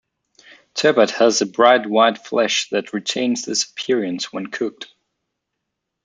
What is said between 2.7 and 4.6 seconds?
that retains this appearance when